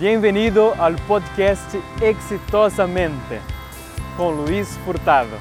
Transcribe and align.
Bienvenido 0.00 0.74
al 0.80 0.96
podcast 1.06 1.72
Exitosamente 2.02 3.38
con 4.16 4.44
Luis 4.44 4.76
Furtado. 4.84 5.36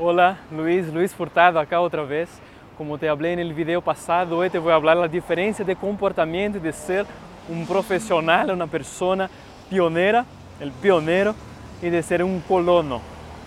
Hola, 0.00 0.38
Luis, 0.50 0.92
Luis 0.92 1.14
Furtado 1.14 1.60
acá 1.60 1.80
otra 1.80 2.02
vez. 2.02 2.28
Como 2.76 2.98
te 2.98 3.08
hablé 3.08 3.34
en 3.34 3.38
el 3.38 3.54
video 3.54 3.80
pasado, 3.80 4.38
hoy 4.38 4.50
te 4.50 4.58
voy 4.58 4.72
a 4.72 4.74
hablar 4.74 4.96
de 4.96 5.02
la 5.02 5.08
diferencia 5.08 5.64
de 5.64 5.76
comportamiento 5.76 6.58
de 6.58 6.72
ser 6.72 7.06
un 7.48 7.64
profesional, 7.68 8.50
una 8.50 8.66
persona 8.66 9.30
pionera, 9.70 10.24
el 10.58 10.72
pionero, 10.72 11.36
y 11.80 11.88
de 11.88 12.02
ser 12.02 12.24
un 12.24 12.40
colono. 12.40 13.00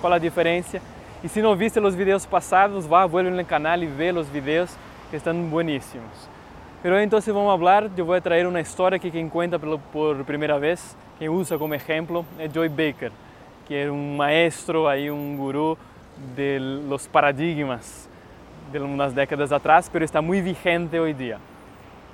¿Cuál 0.00 0.14
es 0.14 0.16
la 0.16 0.22
diferencia? 0.24 0.80
Y 1.22 1.28
si 1.28 1.40
no 1.40 1.54
viste 1.54 1.80
los 1.80 1.94
videos 1.94 2.26
pasados, 2.26 2.92
va, 2.92 3.04
vuelve 3.04 3.38
al 3.38 3.46
canal 3.46 3.84
y 3.84 3.86
ve 3.86 4.12
los 4.12 4.28
videos 4.32 4.70
que 5.08 5.18
están 5.18 5.52
buenísimos. 5.52 6.28
Pero 6.82 6.98
então 6.98 7.20
vamos 7.20 7.58
falar, 7.58 7.90
eu 7.94 8.06
vou 8.06 8.18
trazer 8.22 8.46
uma 8.46 8.60
história 8.60 8.98
que 8.98 9.10
quem 9.10 9.28
conta 9.28 9.58
por 9.58 10.24
primeira 10.24 10.58
vez, 10.58 10.96
quem 11.18 11.28
usa 11.28 11.58
como 11.58 11.74
exemplo 11.74 12.24
é 12.38 12.48
Joy 12.48 12.70
Baker, 12.70 13.12
que 13.66 13.74
é 13.74 13.90
um 13.90 14.16
maestro, 14.16 14.86
aí 14.86 15.10
um 15.10 15.36
guru 15.36 15.76
de 16.34 16.58
los 16.88 17.06
paradigmas 17.06 18.08
de 18.72 18.78
umas 18.78 19.12
décadas 19.12 19.52
atrás, 19.52 19.90
pero 19.90 20.06
está 20.06 20.22
muito 20.22 20.42
vigente 20.42 20.98
hoje 20.98 21.12
dia. 21.12 21.38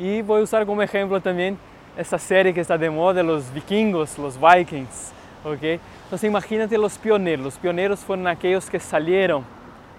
E 0.01 0.21
vou 0.23 0.39
usar 0.41 0.67
como 0.67 0.83
exemplo 0.83 1.21
também 1.21 1.57
essa 1.97 2.19
série 2.19 2.53
que 2.53 2.59
está 2.59 2.77
de 2.77 2.91
moda, 2.91 3.25
os 3.25 3.49
vikingos, 3.49 4.19
os 4.19 4.37
vikings, 4.37 5.13
ok? 5.45 5.81
Então 6.09 6.19
imagínate 6.29 6.77
os 6.77 6.97
pioneiros. 6.97 7.47
Os 7.47 7.57
pioneiros 7.57 8.03
foram 8.03 8.27
aqueles 8.27 8.69
que 8.69 8.81
saíram 8.81 9.45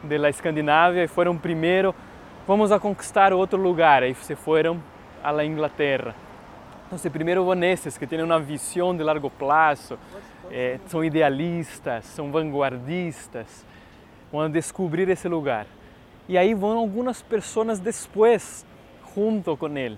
da 0.03 0.29
Escandinávia 0.29 1.05
e 1.05 1.07
foram 1.07 1.37
primeiro 1.37 1.95
vamos 2.47 2.71
a 2.71 2.79
conquistar 2.79 3.33
outro 3.33 3.61
lugar. 3.61 4.03
E 4.03 4.15
se 4.15 4.35
foram 4.35 4.81
à 5.21 5.43
Inglaterra. 5.43 6.15
Então, 6.87 7.11
primeiro 7.11 7.43
vão 7.43 7.61
esses 7.63 7.97
que 7.97 8.07
têm 8.07 8.23
uma 8.23 8.39
visão 8.39 8.95
de 8.95 9.03
largo 9.03 9.29
prazo, 9.29 9.99
eh, 10.49 10.79
são 10.87 11.03
idealistas, 11.03 12.05
são 12.05 12.31
vanguardistas, 12.31 13.65
vão 14.31 14.49
descobrir 14.49 15.09
esse 15.09 15.27
lugar. 15.27 15.67
E 16.29 16.37
aí 16.37 16.53
vão 16.53 16.77
algumas 16.77 17.21
pessoas 17.21 17.79
depois, 17.79 18.65
junto 19.13 19.57
com 19.57 19.67
ele. 19.77 19.97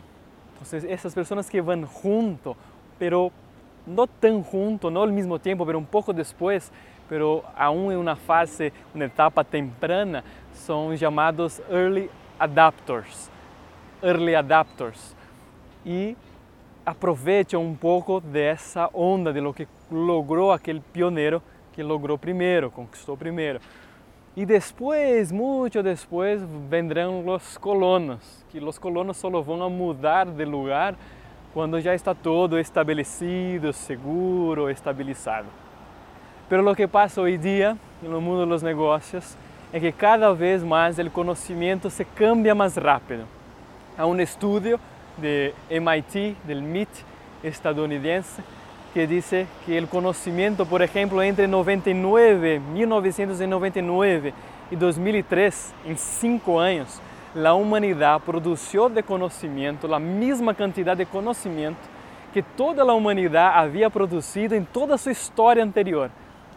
Então, 0.59 0.89
essas 0.89 1.13
pessoas 1.13 1.47
que 1.47 1.61
vão 1.61 1.87
junto, 2.02 2.57
pero 2.97 3.31
não 3.85 4.07
tão 4.07 4.43
junto, 4.52 4.89
não 4.89 5.02
ao 5.02 5.07
mesmo 5.07 5.37
tempo, 5.37 5.63
pero 5.67 5.77
um 5.77 5.85
pouco 5.85 6.11
depois, 6.11 6.71
pero 7.07 7.43
aún 7.55 7.91
em 7.91 7.97
uma 7.97 8.15
fase, 8.15 8.73
uma 8.95 9.05
etapa 9.05 9.43
temprana, 9.43 10.23
são 10.53 10.95
chamados 10.97 11.61
early 11.69 12.09
adapters, 12.39 13.29
early 14.01 14.35
adapters, 14.35 15.15
e 15.85 16.15
aproveitam 16.85 17.63
um 17.63 17.75
pouco 17.75 18.19
dessa 18.19 18.89
onda 18.93 19.31
de 19.33 19.39
lo 19.39 19.53
que 19.53 19.67
logrou 19.91 20.51
aquele 20.51 20.79
pioneiro 20.79 21.41
que 21.73 21.83
logrou 21.83 22.17
primeiro, 22.17 22.71
conquistou 22.71 23.15
primeiro. 23.15 23.59
E 24.35 24.45
depois, 24.45 25.31
muito 25.31 25.83
depois, 25.83 26.41
vendrão 26.69 27.27
os 27.27 27.57
colonos, 27.57 28.45
que 28.49 28.59
os 28.59 28.77
colonos 28.77 29.17
só 29.17 29.29
vão 29.29 29.69
mudar 29.69 30.25
de 30.25 30.45
lugar 30.45 30.95
quando 31.53 31.81
já 31.81 31.95
está 31.95 32.13
todo 32.13 32.59
estabelecido, 32.59 33.73
seguro, 33.73 34.69
estabilizado. 34.69 35.47
Pero 36.47 36.63
lo 36.63 36.75
que 36.75 36.89
hoje 37.17 37.37
dia 37.37 37.77
no 38.01 38.21
mundo 38.21 38.45
dos 38.45 38.63
negócios 38.63 39.37
é 39.71 39.79
que 39.79 39.91
cada 39.91 40.33
vez 40.33 40.63
mais 40.63 40.97
o 40.97 41.09
conhecimento 41.11 41.89
se 41.89 42.03
cambia 42.03 42.55
mais 42.55 42.75
rápido. 42.75 43.25
Há 43.97 44.05
um 44.05 44.19
estudo 44.19 44.79
de 45.17 45.53
MIT, 45.69 46.37
del 46.43 46.57
MIT 46.59 47.05
estadunidense, 47.43 48.41
que 48.93 49.05
diz 49.05 49.29
que 49.65 49.79
o 49.79 49.87
conhecimento, 49.87 50.65
por 50.65 50.81
exemplo, 50.81 51.21
entre 51.21 51.45
99, 51.45 52.59
1999 52.59 54.33
e 54.71 54.75
2003, 54.75 55.75
em 55.85 55.95
cinco 55.95 56.58
anos, 56.58 56.99
a 57.35 57.53
humanidade 57.53 58.23
produziu 58.23 58.89
de 58.89 59.03
conhecimento 59.03 59.93
a 59.93 59.99
mesma 59.99 60.55
quantidade 60.55 60.99
de 60.99 61.05
conhecimento 61.05 61.77
que 62.33 62.41
toda 62.41 62.81
a 62.81 62.93
humanidade 62.93 63.58
havia 63.58 63.89
produzido 63.89 64.55
em 64.55 64.63
toda 64.63 64.95
a 64.95 64.97
sua 64.97 65.11
história 65.11 65.63
anterior. 65.63 66.09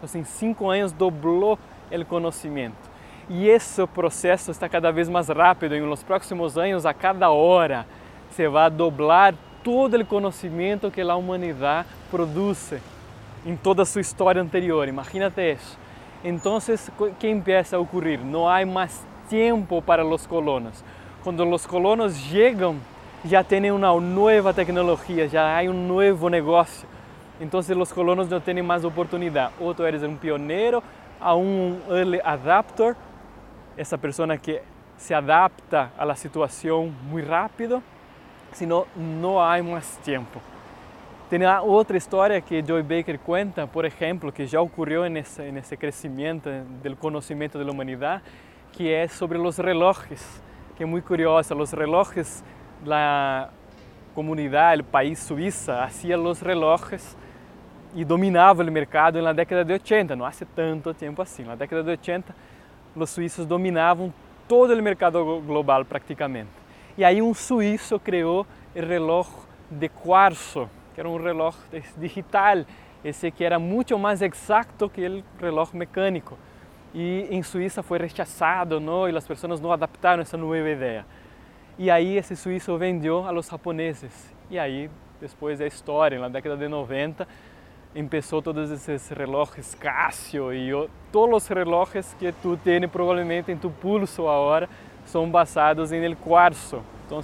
Então, 0.03 0.21
em 0.21 0.25
cinco 0.25 0.71
anos, 0.71 0.93
dobrou 0.93 1.59
o 1.91 2.05
conhecimento. 2.07 2.92
E 3.35 3.49
esse 3.49 3.87
processo 3.87 4.51
está 4.51 4.69
cada 4.69 4.93
vez 4.93 5.09
mais 5.09 5.29
rápido. 5.29 5.75
Em 5.75 5.81
nos 5.81 6.03
próximos 6.03 6.59
anos, 6.59 6.85
a 6.85 6.93
cada 6.93 7.31
hora, 7.31 7.87
se 8.33 8.47
vai 8.47 8.69
dobrar 8.69 9.35
todo 9.65 9.99
o 9.99 10.05
conhecimento 10.05 10.91
que 10.91 11.01
a 11.01 11.17
humanidade 11.17 11.89
produz 12.11 12.75
em 13.47 13.57
toda 13.57 13.85
a 13.85 13.87
sua 13.87 14.03
história 14.03 14.43
anterior. 14.43 14.87
Imagínate 14.87 15.55
isso. 15.55 15.79
Então, 16.23 16.59
o 16.59 17.15
que 17.15 17.35
começa 17.35 17.79
a 17.79 17.81
ocorrer? 17.81 18.21
Não 18.23 18.47
há 18.47 18.67
mais 18.67 19.03
tempo 19.31 19.81
para 19.81 20.05
os 20.05 20.27
colonos. 20.27 20.85
Quando 21.25 21.43
os 21.43 21.65
colonos 21.65 22.15
chegam, 22.15 22.77
já 23.25 23.43
têm 23.43 23.71
uma 23.71 23.99
nova 23.99 24.53
tecnologia, 24.53 25.27
já 25.27 25.59
há 25.59 25.63
um 25.63 25.87
novo 25.87 26.29
negócio. 26.29 26.87
Então, 27.41 27.61
os 27.61 27.93
colonos 27.93 28.29
não 28.29 28.41
têm 28.41 28.61
mais 28.61 28.85
oportunidade. 28.85 29.55
Ou 29.59 29.75
tu 29.75 29.85
eres 29.85 30.03
um 30.03 30.17
pioneiro, 30.17 30.83
a 31.19 31.35
um 31.35 31.79
early 31.89 32.21
adapter, 32.23 32.95
essa 33.77 33.97
pessoa 33.97 34.37
que 34.37 34.61
se 34.97 35.15
adapta 35.15 35.91
à 35.99 36.15
situação 36.15 36.93
muito 37.11 37.29
rápido, 37.29 37.83
senão 38.53 38.87
não 38.97 39.41
há 39.41 39.63
mais 39.63 39.97
tempo. 39.99 40.41
Tem 41.29 41.41
outra 41.63 41.97
história 41.97 42.41
que 42.43 42.63
Joy 42.63 42.83
Baker 42.83 43.19
conta, 43.19 43.67
por 43.67 43.87
exemplo, 43.87 44.31
que 44.31 44.47
já 44.47 44.61
ocorreu 44.61 45.09
nesse, 45.09 45.41
nesse 45.51 45.77
crescimento 45.79 46.51
do 46.83 46.97
conhecimento 46.97 47.63
da 47.65 47.71
humanidade, 47.71 48.23
que 48.71 48.93
é 48.93 49.09
sobre 49.09 49.39
os 49.39 49.57
relógios, 49.57 50.43
que 50.77 50.83
é 50.83 50.87
muito 50.87 51.07
curiosa. 51.07 51.55
Os 51.55 51.73
relógios 51.73 52.45
da 52.85 53.49
comunidade, 54.15 54.83
o 54.83 54.85
país 54.85 55.21
Suíça, 55.21 55.75
fazia 55.75 56.21
os 56.21 56.41
relógios 56.43 57.17
e 57.95 58.05
dominava 58.05 58.63
o 58.63 58.71
mercado 58.71 59.21
na 59.23 59.33
década 59.33 59.65
de 59.65 59.73
80, 59.73 60.15
não 60.15 60.27
há 60.27 60.33
tanto 60.55 60.93
tempo 60.93 61.23
assim. 61.23 61.45
Na 61.45 61.55
década 61.55 61.83
de 61.83 61.91
80, 61.91 62.35
os 62.95 63.11
suíços 63.11 63.47
dominavam 63.47 64.13
todo 64.49 64.73
o 64.75 64.83
mercado 64.83 65.41
global 65.47 65.85
praticamente. 65.85 66.51
E 66.97 67.05
aí 67.05 67.23
um 67.23 67.33
suíço 67.33 67.99
criou 67.99 68.47
o 68.75 68.81
relógio 68.81 69.33
de 69.71 69.89
quartzo, 69.89 70.69
que 70.95 71.01
era 71.01 71.09
um 71.09 71.17
relógio 71.17 71.61
digital, 71.97 72.65
esse 73.05 73.31
que 73.31 73.45
era 73.45 73.59
muito 73.59 73.99
mais 73.99 74.23
exato 74.23 74.89
que 74.89 75.07
o 75.07 75.25
relógio 75.41 75.77
mecânico. 75.77 76.39
E 76.95 77.27
em 77.31 77.43
Suíça 77.43 77.83
foi 77.83 77.99
rechaçado, 77.99 78.79
não? 78.79 79.09
e 79.09 79.17
as 79.17 79.27
pessoas 79.27 79.61
não 79.61 79.73
adaptaram 79.73 80.23
essa 80.23 80.37
nova 80.37 80.59
ideia. 80.59 81.07
E 81.79 81.91
aí 81.91 82.19
esse 82.19 82.37
suíço 82.37 82.77
vendeu 82.77 83.27
aos 83.27 83.49
japoneses. 83.49 84.33
E 84.51 84.59
aí, 84.59 84.91
depois 85.19 85.59
da 85.59 85.67
história, 85.67 86.21
na 86.21 86.29
década 86.29 86.57
de 86.57 86.69
90, 86.69 87.27
começou 87.95 88.41
todos 88.41 88.71
esses 88.71 89.11
relógios 89.11 89.75
Casio 89.75 90.53
e 90.53 90.71
todos 91.13 91.43
os 91.43 91.49
relógios 91.49 92.15
que 92.19 92.33
tu 92.33 92.57
tens 92.57 92.87
provavelmente 92.87 93.53
em 93.53 93.57
tu 93.57 93.69
pulso 93.69 94.27
agora 94.27 94.69
são 95.05 95.29
basados 95.29 95.93
em 95.93 96.03
el 96.03 96.17
quartzo. 96.17 96.83
Então, 97.05 97.21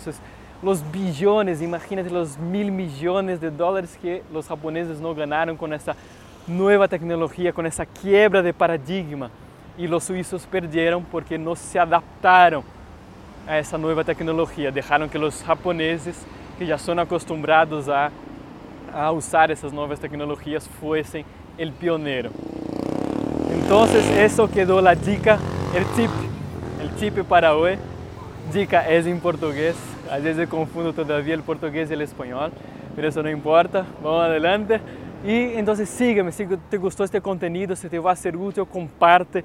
os 0.63 0.83
bilhões, 0.83 1.63
imagínate 1.63 2.13
os 2.13 2.37
mil 2.37 2.71
milhões 2.71 3.39
de 3.39 3.49
dólares 3.49 3.97
que 3.97 4.23
os 4.33 4.47
japoneses 4.47 5.01
não 5.01 5.15
ganharam 5.15 5.57
com 5.57 5.73
essa 5.73 5.97
nova 6.47 6.87
tecnologia, 6.87 7.53
com 7.53 7.63
essa 7.63 7.87
quebra 7.87 8.43
de 8.43 8.53
paradigma. 8.53 9.31
E 9.79 9.87
os 9.87 10.05
suíços 10.05 10.45
perderam 10.45 11.03
porque 11.03 11.39
não 11.39 11.55
se 11.55 11.79
adaptaram 11.79 12.63
a 13.47 13.55
essa 13.55 13.79
nova 13.79 14.05
tecnologia. 14.05 14.71
Deixaram 14.71 15.09
que 15.09 15.17
os 15.17 15.43
japoneses, 15.47 16.27
que 16.59 16.67
já 16.67 16.77
são 16.77 16.99
acostumados 16.99 17.89
a 17.89 18.11
a 18.99 19.13
usar 19.13 19.49
essas 19.49 19.71
novas 19.71 20.01
tecnologias 20.01 20.67
fossem 20.67 21.25
o 21.57 21.73
pioneiro. 21.73 22.31
Então, 23.57 23.85
isso 24.25 24.49
quedou 24.49 24.85
a 24.85 24.95
dica, 24.95 25.39
o 25.71 25.95
tip, 25.95 26.11
o 26.85 26.97
tip 26.99 27.25
para 27.29 27.55
hoje. 27.55 27.79
Dica 28.51 28.79
é 28.79 28.99
em 28.99 29.21
português, 29.21 29.77
às 30.11 30.23
vezes 30.23 30.41
eu 30.41 30.49
confundo 30.49 30.93
todavia 30.93 31.39
o 31.39 31.43
português 31.45 31.91
e 31.91 31.95
o 31.95 32.03
espanhol, 32.03 32.51
mas 32.97 33.05
isso 33.05 33.23
não 33.23 33.31
importa. 33.31 33.87
Vamos 34.03 34.21
adelante. 34.23 34.81
E 35.25 35.53
então 35.57 35.77
siga-me, 35.77 36.33
se 36.33 36.45
te 36.47 36.79
gostou 36.79 37.05
este 37.05 37.21
conteúdo, 37.21 37.77
se 37.77 37.89
te 37.89 38.01
vai 38.01 38.17
ser 38.17 38.35
útil, 38.35 38.67
comparte, 38.67 39.45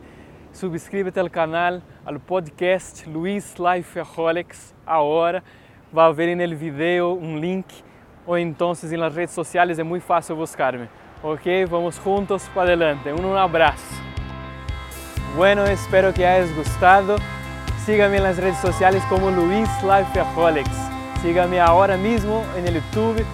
subscríbete 0.51 1.19
ao 1.19 1.29
canal, 1.29 1.79
ao 2.03 2.19
podcast 2.19 3.07
Luiz 3.07 3.55
Lifeaholics, 3.55 4.73
agora. 4.85 5.43
Vai 5.91 6.11
ver 6.13 6.35
no 6.35 6.55
vídeo 6.55 7.19
um 7.21 7.37
link 7.37 7.83
ou 8.25 8.37
então 8.37 8.73
las 8.97 9.15
redes 9.15 9.33
sociais 9.33 9.79
é 9.79 9.83
muito 9.83 10.03
fácil 10.03 10.35
buscar-me. 10.35 10.87
Ok, 11.21 11.65
vamos 11.65 11.95
juntos 12.03 12.47
para 12.49 12.63
adelante. 12.63 13.09
Um 13.09 13.35
abraço. 13.37 13.83
Bueno, 15.35 15.65
espero 15.65 16.13
que 16.13 16.23
hayas 16.23 16.51
gostado. 16.55 17.15
Sígame 17.85 18.17
en 18.17 18.23
las 18.23 18.37
redes 18.37 18.59
sociales 18.59 19.03
como 19.09 19.29
Luis 19.29 19.69
Lifeaholics. 19.81 20.77
Sígame 21.21 21.59
ahora 21.59 21.97
mismo 21.97 22.43
en 22.57 22.67
el 22.67 22.75
YouTube 22.75 23.25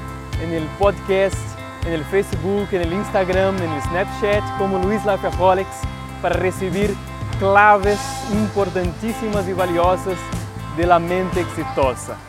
el 0.42 0.66
podcast, 0.78 1.38
el 1.86 2.04
Facebook, 2.06 2.68
el 2.72 2.94
Instagram, 2.94 3.56
el 3.58 3.82
Snapchat 3.84 4.44
como 4.58 4.80
Luis 4.80 5.04
Lafaholics 5.06 5.82
para 6.22 6.36
recibir 6.36 6.96
claves 7.40 8.00
importantíssimas 8.32 9.48
e 9.48 9.54
valiosas 9.54 10.18
de 10.78 10.86
la 10.86 11.00
mente 11.00 11.42
exitosa. 11.42 12.29